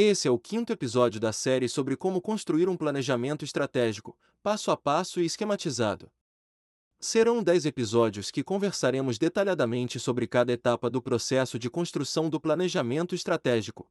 [0.00, 4.76] Esse é o quinto episódio da série sobre como construir um planejamento estratégico, passo a
[4.76, 6.08] passo e esquematizado.
[7.00, 13.12] Serão dez episódios que conversaremos detalhadamente sobre cada etapa do processo de construção do planejamento
[13.12, 13.90] estratégico.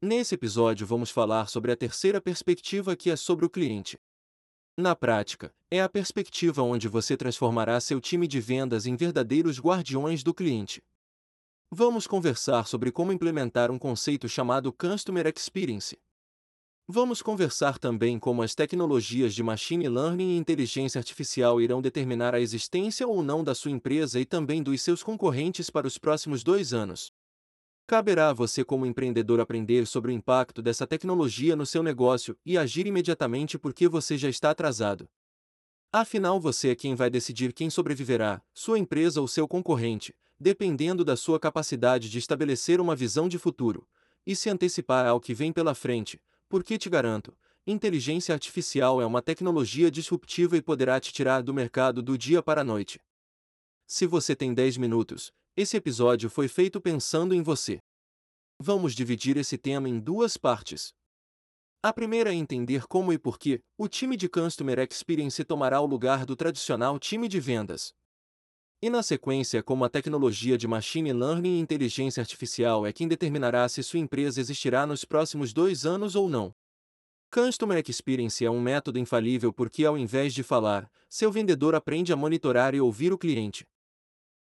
[0.00, 3.98] Nesse episódio, vamos falar sobre a terceira perspectiva, que é sobre o cliente.
[4.76, 10.22] Na prática, é a perspectiva onde você transformará seu time de vendas em verdadeiros guardiões
[10.22, 10.84] do cliente.
[11.70, 15.98] Vamos conversar sobre como implementar um conceito chamado Customer Experience.
[16.86, 22.40] Vamos conversar também como as tecnologias de machine learning e inteligência artificial irão determinar a
[22.40, 26.72] existência ou não da sua empresa e também dos seus concorrentes para os próximos dois
[26.72, 27.12] anos.
[27.84, 32.56] Caberá a você, como empreendedor, aprender sobre o impacto dessa tecnologia no seu negócio e
[32.56, 35.08] agir imediatamente porque você já está atrasado.
[35.92, 41.16] Afinal, você é quem vai decidir quem sobreviverá, sua empresa ou seu concorrente, dependendo da
[41.16, 43.88] sua capacidade de estabelecer uma visão de futuro
[44.26, 47.36] e se antecipar ao que vem pela frente, porque te garanto,
[47.66, 52.60] inteligência artificial é uma tecnologia disruptiva e poderá te tirar do mercado do dia para
[52.60, 53.00] a noite.
[53.86, 57.78] Se você tem 10 minutos, esse episódio foi feito pensando em você.
[58.58, 60.92] Vamos dividir esse tema em duas partes.
[61.82, 65.86] A primeira é entender como e por que o time de Customer Experience tomará o
[65.86, 67.94] lugar do tradicional time de vendas.
[68.86, 73.68] E na sequência, como a tecnologia de Machine Learning e inteligência artificial é quem determinará
[73.68, 76.54] se sua empresa existirá nos próximos dois anos ou não.
[77.28, 82.16] Customer Experience é um método infalível porque, ao invés de falar, seu vendedor aprende a
[82.16, 83.66] monitorar e ouvir o cliente.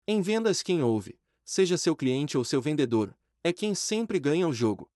[0.05, 4.51] Em vendas, quem ouve, seja seu cliente ou seu vendedor, é quem sempre ganha o
[4.51, 4.91] jogo.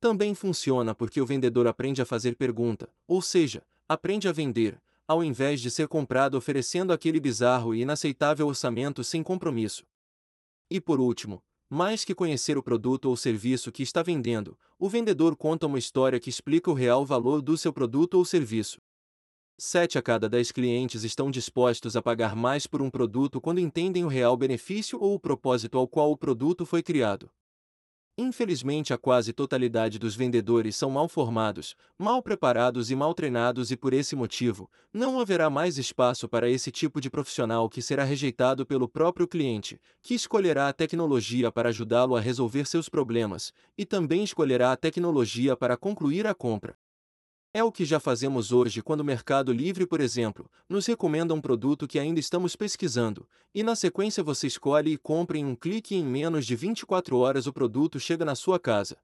[0.00, 4.80] Também funciona porque o vendedor aprende a fazer pergunta, ou seja, aprende a vender,
[5.12, 9.84] ao invés de ser comprado oferecendo aquele bizarro e inaceitável orçamento sem compromisso.
[10.70, 15.36] E por último, mais que conhecer o produto ou serviço que está vendendo, o vendedor
[15.36, 18.80] conta uma história que explica o real valor do seu produto ou serviço.
[19.58, 24.04] Sete a cada dez clientes estão dispostos a pagar mais por um produto quando entendem
[24.04, 27.30] o real benefício ou o propósito ao qual o produto foi criado.
[28.16, 33.76] Infelizmente, a quase totalidade dos vendedores são mal formados, mal preparados e mal treinados, e
[33.76, 38.66] por esse motivo, não haverá mais espaço para esse tipo de profissional que será rejeitado
[38.66, 44.22] pelo próprio cliente, que escolherá a tecnologia para ajudá-lo a resolver seus problemas, e também
[44.22, 46.81] escolherá a tecnologia para concluir a compra.
[47.54, 51.40] É o que já fazemos hoje quando o Mercado Livre, por exemplo, nos recomenda um
[51.40, 55.94] produto que ainda estamos pesquisando, e na sequência você escolhe e compra em um clique
[55.94, 58.96] e em menos de 24 horas o produto chega na sua casa.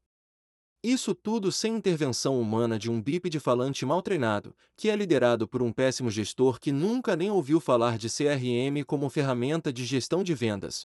[0.82, 5.60] Isso tudo sem intervenção humana de um bípede falante mal treinado, que é liderado por
[5.60, 10.34] um péssimo gestor que nunca nem ouviu falar de CRM como ferramenta de gestão de
[10.34, 10.86] vendas.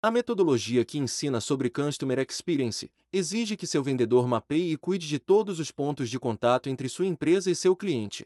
[0.00, 5.18] A metodologia que ensina sobre Customer Experience exige que seu vendedor mapeie e cuide de
[5.18, 8.24] todos os pontos de contato entre sua empresa e seu cliente.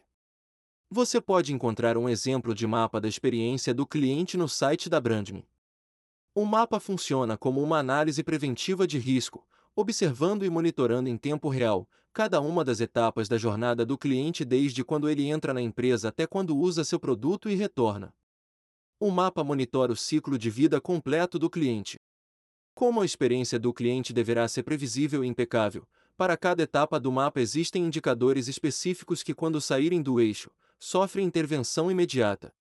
[0.90, 5.48] Você pode encontrar um exemplo de mapa da experiência do cliente no site da Brandme.
[6.34, 9.42] O mapa funciona como uma análise preventiva de risco,
[9.74, 14.84] observando e monitorando em tempo real cada uma das etapas da jornada do cliente desde
[14.84, 18.12] quando ele entra na empresa até quando usa seu produto e retorna.
[19.04, 21.98] O mapa monitora o ciclo de vida completo do cliente.
[22.72, 27.40] Como a experiência do cliente deverá ser previsível e impecável, para cada etapa do mapa
[27.40, 32.54] existem indicadores específicos que, quando saírem do eixo, sofrem intervenção imediata.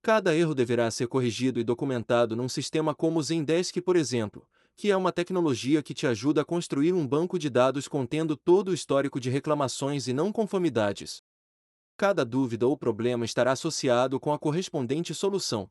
[0.00, 4.90] Cada erro deverá ser corrigido e documentado num sistema como o Zendesk, por exemplo, que
[4.90, 8.74] é uma tecnologia que te ajuda a construir um banco de dados contendo todo o
[8.74, 11.17] histórico de reclamações e não conformidades
[11.98, 15.68] cada dúvida ou problema estará associado com a correspondente solução.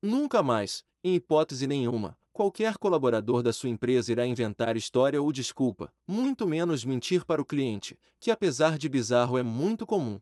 [0.00, 5.92] Nunca mais, em hipótese nenhuma, qualquer colaborador da sua empresa irá inventar história ou desculpa,
[6.06, 10.20] muito menos mentir para o cliente, que apesar de bizarro é muito comum.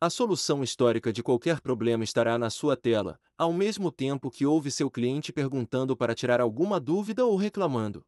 [0.00, 4.70] A solução histórica de qualquer problema estará na sua tela, ao mesmo tempo que ouve
[4.70, 8.02] seu cliente perguntando para tirar alguma dúvida ou reclamando.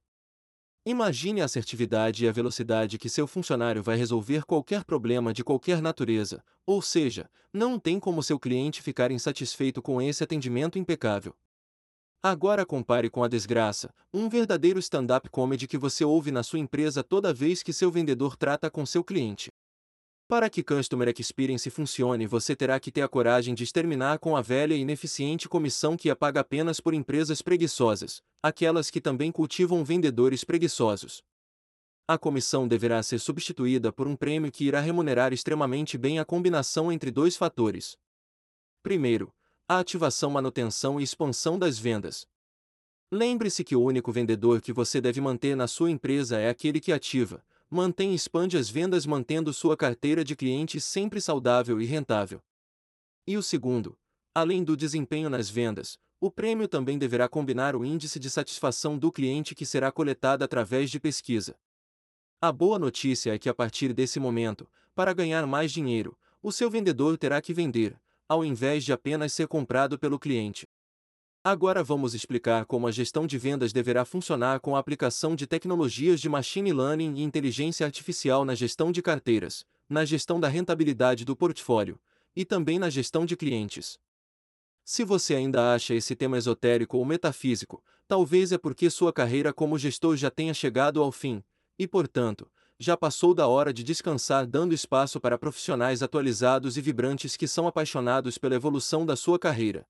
[0.86, 5.80] Imagine a assertividade e a velocidade que seu funcionário vai resolver qualquer problema de qualquer
[5.80, 11.34] natureza, ou seja, não tem como seu cliente ficar insatisfeito com esse atendimento impecável.
[12.22, 17.02] Agora compare com a desgraça, um verdadeiro stand-up comedy que você ouve na sua empresa
[17.02, 19.50] toda vez que seu vendedor trata com seu cliente.
[20.34, 24.42] Para que Customer Experience funcione, você terá que ter a coragem de exterminar com a
[24.42, 29.84] velha e ineficiente comissão que a paga apenas por empresas preguiçosas, aquelas que também cultivam
[29.84, 31.22] vendedores preguiçosos.
[32.08, 36.90] A comissão deverá ser substituída por um prêmio que irá remunerar extremamente bem a combinação
[36.90, 37.96] entre dois fatores.
[38.82, 39.32] Primeiro,
[39.68, 42.26] a ativação, manutenção e expansão das vendas.
[43.08, 46.92] Lembre-se que o único vendedor que você deve manter na sua empresa é aquele que
[46.92, 47.40] ativa,
[47.70, 52.42] mantém e expande as vendas mantendo sua carteira de clientes sempre saudável e rentável.
[53.26, 53.98] E o segundo,
[54.34, 59.12] além do desempenho nas vendas, o prêmio também deverá combinar o índice de satisfação do
[59.12, 61.56] cliente que será coletado através de pesquisa.
[62.40, 66.70] A boa notícia é que a partir desse momento, para ganhar mais dinheiro, o seu
[66.70, 70.66] vendedor terá que vender, ao invés de apenas ser comprado pelo cliente.
[71.46, 76.18] Agora vamos explicar como a gestão de vendas deverá funcionar com a aplicação de tecnologias
[76.18, 81.36] de machine learning e inteligência artificial na gestão de carteiras, na gestão da rentabilidade do
[81.36, 82.00] portfólio
[82.34, 83.98] e também na gestão de clientes.
[84.86, 89.78] Se você ainda acha esse tema esotérico ou metafísico, talvez é porque sua carreira como
[89.78, 91.44] gestor já tenha chegado ao fim,
[91.78, 97.36] e, portanto, já passou da hora de descansar dando espaço para profissionais atualizados e vibrantes
[97.36, 99.86] que são apaixonados pela evolução da sua carreira.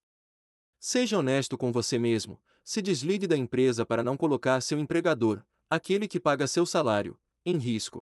[0.87, 6.07] Seja honesto com você mesmo, se desligue da empresa para não colocar seu empregador, aquele
[6.07, 8.03] que paga seu salário, em risco.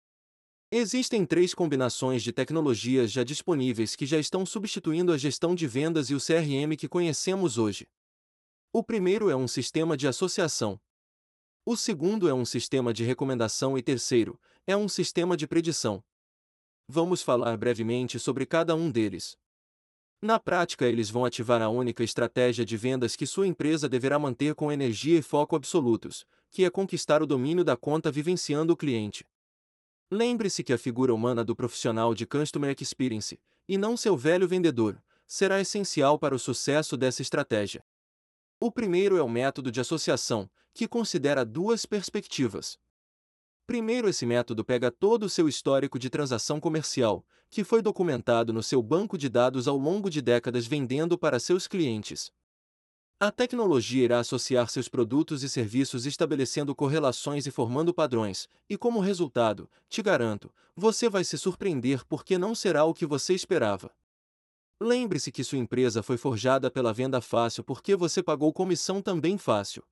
[0.70, 6.10] Existem três combinações de tecnologias já disponíveis que já estão substituindo a gestão de vendas
[6.10, 7.88] e o CRM que conhecemos hoje.
[8.70, 10.78] O primeiro é um sistema de associação.
[11.64, 16.04] O segundo é um sistema de recomendação e terceiro é um sistema de predição.
[16.86, 19.34] Vamos falar brevemente sobre cada um deles.
[20.20, 24.54] Na prática, eles vão ativar a única estratégia de vendas que sua empresa deverá manter
[24.54, 29.26] com energia e foco absolutos, que é conquistar o domínio da conta vivenciando o cliente.
[30.10, 35.02] Lembre-se que a figura humana do profissional de Customer Experience, e não seu velho vendedor,
[35.26, 37.84] será essencial para o sucesso dessa estratégia.
[38.58, 42.78] O primeiro é o método de associação, que considera duas perspectivas.
[43.66, 48.62] Primeiro, esse método pega todo o seu histórico de transação comercial, que foi documentado no
[48.62, 52.32] seu banco de dados ao longo de décadas vendendo para seus clientes.
[53.18, 59.00] A tecnologia irá associar seus produtos e serviços estabelecendo correlações e formando padrões, e como
[59.00, 63.90] resultado, te garanto, você vai se surpreender porque não será o que você esperava.
[64.80, 69.82] Lembre-se que sua empresa foi forjada pela venda fácil porque você pagou comissão também fácil.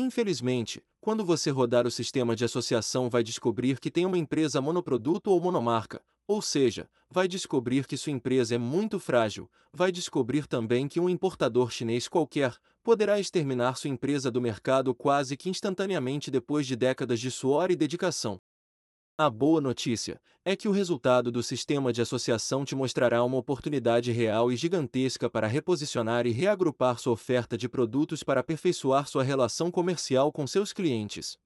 [0.00, 5.28] Infelizmente, quando você rodar o sistema de associação, vai descobrir que tem uma empresa monoproduto
[5.28, 10.86] ou monomarca, ou seja, vai descobrir que sua empresa é muito frágil, vai descobrir também
[10.86, 12.54] que um importador chinês qualquer
[12.84, 17.74] poderá exterminar sua empresa do mercado quase que instantaneamente depois de décadas de suor e
[17.74, 18.40] dedicação.
[19.20, 24.12] A boa notícia é que o resultado do sistema de associação te mostrará uma oportunidade
[24.12, 29.72] real e gigantesca para reposicionar e reagrupar sua oferta de produtos para aperfeiçoar sua relação
[29.72, 31.36] comercial com seus clientes.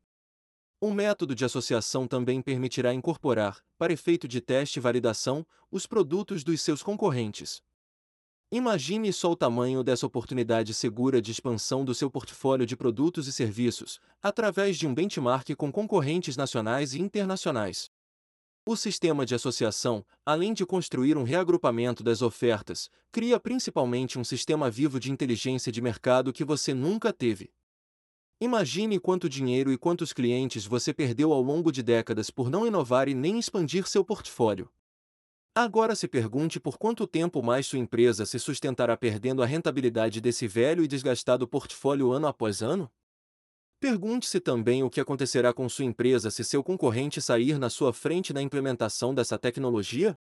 [0.83, 6.45] Um método de associação também permitirá incorporar, para efeito de teste e validação, os produtos
[6.45, 7.63] dos seus concorrentes.
[8.55, 13.33] Imagine só o tamanho dessa oportunidade segura de expansão do seu portfólio de produtos e
[13.33, 17.91] serviços, através de um benchmark com concorrentes nacionais e internacionais.
[18.67, 24.71] O sistema de associação, além de construir um reagrupamento das ofertas, cria principalmente um sistema
[24.71, 27.51] vivo de inteligência de mercado que você nunca teve.
[28.39, 33.09] Imagine quanto dinheiro e quantos clientes você perdeu ao longo de décadas por não inovar
[33.09, 34.71] e nem expandir seu portfólio.
[35.55, 40.49] Agora se pergunte por quanto tempo mais sua empresa se sustentará perdendo a rentabilidade desse
[40.49, 42.91] velho e desgastado portfólio ano após ano?
[43.79, 48.33] Pergunte-se também o que acontecerá com sua empresa se seu concorrente sair na sua frente
[48.33, 50.19] na implementação dessa tecnologia?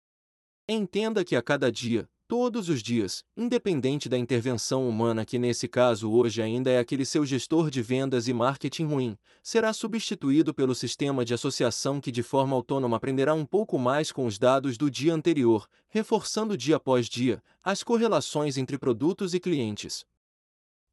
[0.70, 6.12] Entenda que a cada dia, todos os dias, independente da intervenção humana que nesse caso
[6.12, 11.24] hoje ainda é aquele seu gestor de vendas e marketing ruim, será substituído pelo sistema
[11.24, 15.14] de associação que de forma autônoma aprenderá um pouco mais com os dados do dia
[15.14, 20.06] anterior, reforçando dia após dia as correlações entre produtos e clientes.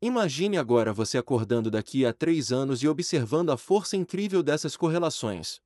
[0.01, 5.61] Imagine agora você acordando daqui a três anos e observando a força incrível dessas correlações.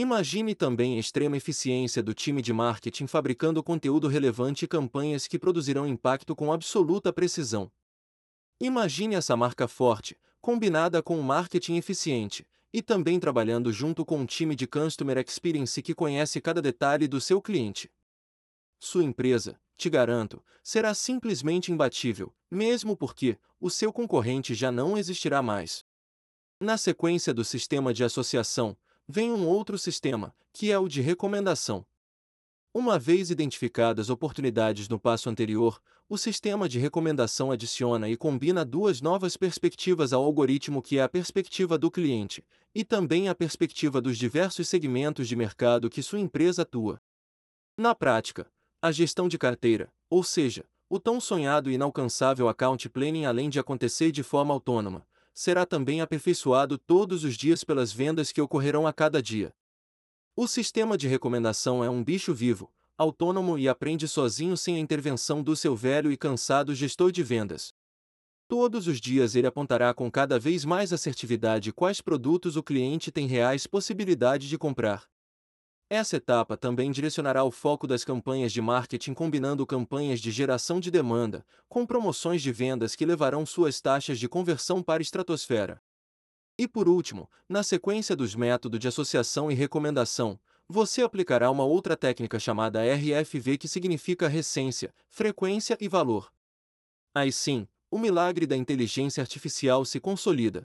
[0.00, 5.40] Imagine também a extrema eficiência do time de marketing fabricando conteúdo relevante e campanhas que
[5.40, 7.68] produzirão impacto com absoluta precisão.
[8.60, 14.24] Imagine essa marca forte, combinada com um marketing eficiente, e também trabalhando junto com um
[14.24, 17.90] time de Customer Experience que conhece cada detalhe do seu cliente.
[18.78, 25.42] Sua empresa, te garanto, será simplesmente imbatível, mesmo porque o seu concorrente já não existirá
[25.42, 25.84] mais.
[26.60, 28.76] Na sequência do sistema de associação,
[29.08, 31.86] vem um outro sistema, que é o de recomendação.
[32.74, 39.00] Uma vez identificadas oportunidades no passo anterior, o sistema de recomendação adiciona e combina duas
[39.00, 44.18] novas perspectivas ao algoritmo que é a perspectiva do cliente, e também a perspectiva dos
[44.18, 47.00] diversos segmentos de mercado que sua empresa atua.
[47.76, 48.46] Na prática,
[48.82, 53.58] a gestão de carteira, ou seja, o tão sonhado e inalcançável account planning, além de
[53.58, 55.06] acontecer de forma autônoma,
[55.38, 59.54] será também aperfeiçoado todos os dias pelas vendas que ocorrerão a cada dia.
[60.34, 65.40] O sistema de recomendação é um bicho vivo, autônomo e aprende sozinho sem a intervenção
[65.40, 67.72] do seu velho e cansado gestor de vendas.
[68.48, 73.28] Todos os dias ele apontará com cada vez mais assertividade quais produtos o cliente tem
[73.28, 75.08] reais possibilidade de comprar.
[75.90, 80.90] Essa etapa também direcionará o foco das campanhas de marketing combinando campanhas de geração de
[80.90, 85.80] demanda, com promoções de vendas que levarão suas taxas de conversão para a estratosfera.
[86.58, 91.96] E por último, na sequência dos métodos de associação e recomendação, você aplicará uma outra
[91.96, 96.30] técnica chamada RFV que significa recência, frequência e valor.
[97.14, 100.67] Aí sim, o milagre da inteligência artificial se consolida.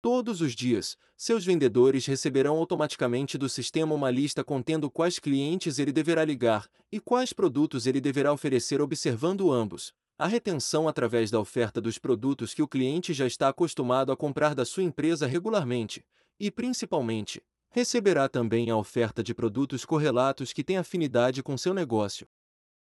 [0.00, 5.90] Todos os dias, seus vendedores receberão automaticamente do sistema uma lista contendo quais clientes ele
[5.90, 9.92] deverá ligar e quais produtos ele deverá oferecer, observando ambos.
[10.16, 14.54] A retenção através da oferta dos produtos que o cliente já está acostumado a comprar
[14.54, 16.04] da sua empresa regularmente,
[16.38, 22.28] e principalmente, receberá também a oferta de produtos correlatos que têm afinidade com seu negócio.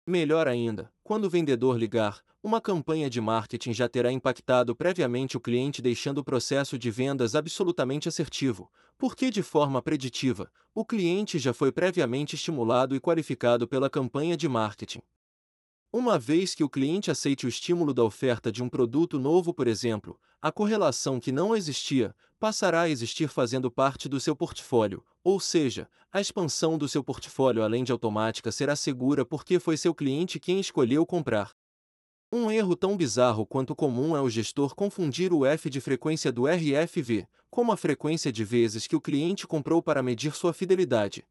[0.05, 5.41] Melhor ainda, quando o vendedor ligar, uma campanha de marketing já terá impactado previamente o
[5.41, 11.53] cliente, deixando o processo de vendas absolutamente assertivo, porque, de forma preditiva, o cliente já
[11.53, 15.01] foi previamente estimulado e qualificado pela campanha de marketing.
[15.91, 19.67] Uma vez que o cliente aceite o estímulo da oferta de um produto novo, por
[19.67, 25.39] exemplo, a correlação que não existia passará a existir fazendo parte do seu portfólio, ou
[25.39, 30.39] seja, a expansão do seu portfólio além de automática será segura porque foi seu cliente
[30.39, 31.53] quem escolheu comprar.
[32.31, 36.45] Um erro tão bizarro quanto comum é o gestor confundir o F de frequência do
[36.45, 41.27] RFV, como a frequência de vezes que o cliente comprou para medir sua fidelidade.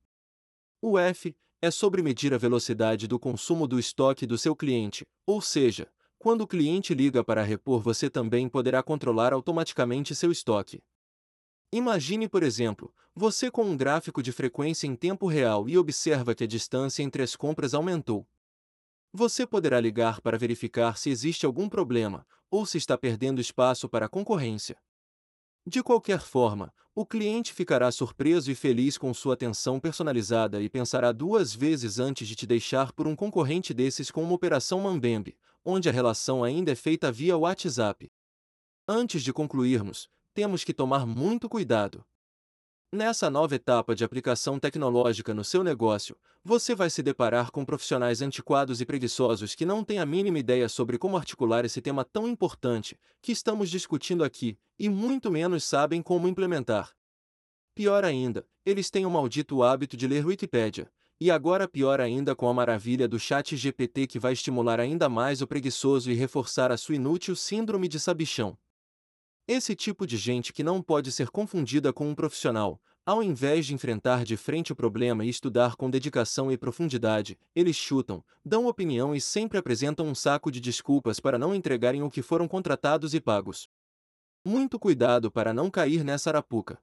[0.82, 5.40] O F é sobre medir a velocidade do consumo do estoque do seu cliente, ou
[5.40, 5.88] seja,
[6.18, 10.82] quando o cliente liga para repor, você também poderá controlar automaticamente seu estoque.
[11.72, 16.44] Imagine, por exemplo, você com um gráfico de frequência em tempo real e observa que
[16.44, 18.26] a distância entre as compras aumentou.
[19.12, 24.06] Você poderá ligar para verificar se existe algum problema ou se está perdendo espaço para
[24.06, 24.76] a concorrência.
[25.66, 31.12] De qualquer forma, o cliente ficará surpreso e feliz com sua atenção personalizada e pensará
[31.12, 35.88] duas vezes antes de te deixar por um concorrente desses com uma operação Mambembe, onde
[35.88, 38.10] a relação ainda é feita via WhatsApp.
[38.86, 42.04] Antes de concluirmos, temos que tomar muito cuidado.
[42.92, 48.22] Nessa nova etapa de aplicação tecnológica no seu negócio, você vai se deparar com profissionais
[48.22, 52.28] antiquados e preguiçosos que não têm a mínima ideia sobre como articular esse tema tão
[52.28, 56.92] importante que estamos discutindo aqui, e muito menos sabem como implementar.
[57.74, 60.88] Pior ainda, eles têm o maldito hábito de ler Wikipedia,
[61.20, 65.42] e agora pior ainda com a maravilha do chat GPT que vai estimular ainda mais
[65.42, 68.56] o preguiçoso e reforçar a sua inútil síndrome de sabichão.
[69.50, 73.72] Esse tipo de gente que não pode ser confundida com um profissional, ao invés de
[73.72, 79.14] enfrentar de frente o problema e estudar com dedicação e profundidade, eles chutam, dão opinião
[79.14, 83.20] e sempre apresentam um saco de desculpas para não entregarem o que foram contratados e
[83.22, 83.70] pagos.
[84.44, 86.78] Muito cuidado para não cair nessa arapuca.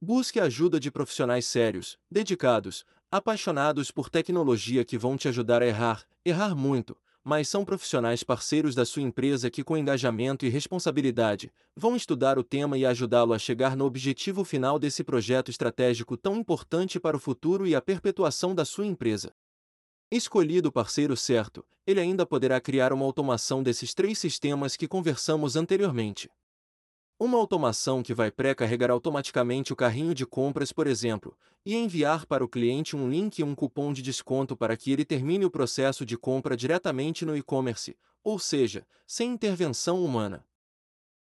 [0.00, 5.66] Busque a ajuda de profissionais sérios, dedicados, apaixonados por tecnologia que vão te ajudar a
[5.66, 11.50] errar, errar muito, mas são profissionais parceiros da sua empresa que, com engajamento e responsabilidade,
[11.74, 16.36] vão estudar o tema e ajudá-lo a chegar no objetivo final desse projeto estratégico tão
[16.36, 19.32] importante para o futuro e a perpetuação da sua empresa.
[20.10, 25.56] Escolhido o parceiro certo, ele ainda poderá criar uma automação desses três sistemas que conversamos
[25.56, 26.30] anteriormente.
[27.18, 32.44] Uma automação que vai pré-carregar automaticamente o carrinho de compras, por exemplo, e enviar para
[32.44, 36.04] o cliente um link e um cupom de desconto para que ele termine o processo
[36.04, 40.44] de compra diretamente no e-commerce, ou seja, sem intervenção humana.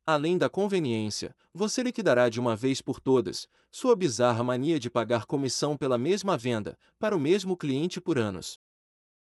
[0.04, 5.25] Além da conveniência, você liquidará de uma vez por todas sua bizarra mania de pagar
[5.25, 8.61] comissão pela mesma venda para o mesmo cliente por anos.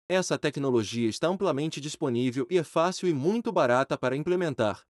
[0.08, 4.84] Essa tecnologia está amplamente disponível e é fácil e muito barata para implementar.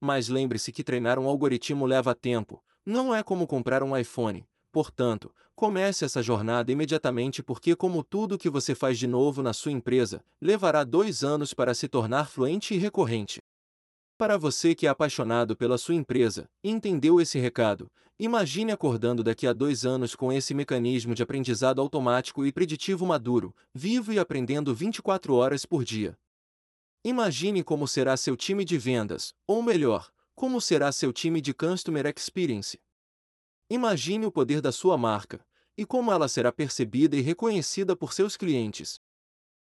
[0.00, 4.46] Mas lembre-se que treinar um algoritmo leva tempo, não é como comprar um iPhone.
[4.72, 9.72] Portanto, comece essa jornada imediatamente porque, como tudo que você faz de novo na sua
[9.72, 13.40] empresa, levará dois anos para se tornar fluente e recorrente.
[14.16, 19.52] Para você que é apaixonado pela sua empresa entendeu esse recado, imagine acordando daqui a
[19.52, 25.34] dois anos com esse mecanismo de aprendizado automático e preditivo maduro, vivo e aprendendo 24
[25.34, 26.16] horas por dia.
[27.04, 32.06] Imagine como será seu time de vendas, ou melhor, como será seu time de Customer
[32.06, 32.80] Experience.
[33.70, 35.44] Imagine o poder da sua marca
[35.76, 39.00] e como ela será percebida e reconhecida por seus clientes.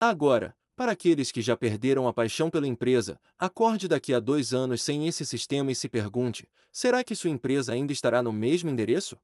[0.00, 4.82] Agora, Para aqueles que já perderam a paixão pela empresa, acorde daqui a dois anos
[4.82, 9.18] sem esse sistema e se pergunte: será que sua empresa ainda estará no mesmo endereço?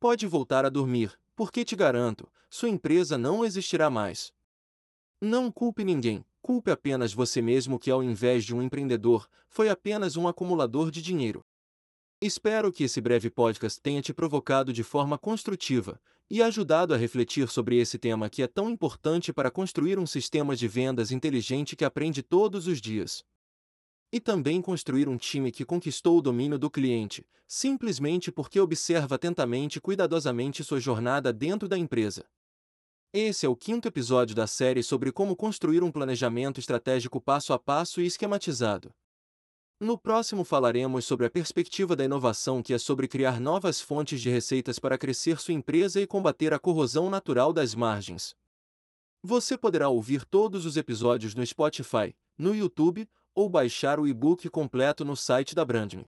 [0.00, 4.32] Pode voltar a dormir, porque te garanto, sua empresa não existirá mais.
[5.20, 10.16] Não culpe ninguém, culpe apenas você mesmo que, ao invés de um empreendedor, foi apenas
[10.16, 11.44] um acumulador de dinheiro.
[12.22, 16.00] Espero que esse breve podcast tenha te provocado de forma construtiva
[16.30, 20.54] e ajudado a refletir sobre esse tema que é tão importante para construir um sistema
[20.54, 23.24] de vendas inteligente que aprende todos os dias.
[24.12, 29.78] E também construir um time que conquistou o domínio do cliente, simplesmente porque observa atentamente
[29.78, 32.24] e cuidadosamente sua jornada dentro da empresa.
[33.12, 37.58] Esse é o quinto episódio da série sobre como construir um planejamento estratégico passo a
[37.58, 38.92] passo e esquematizado.
[39.80, 44.30] No próximo falaremos sobre a perspectiva da inovação, que é sobre criar novas fontes de
[44.30, 48.34] receitas para crescer sua empresa e combater a corrosão natural das margens.
[49.22, 55.04] Você poderá ouvir todos os episódios no Spotify, no YouTube ou baixar o e-book completo
[55.04, 56.06] no site da Brandme.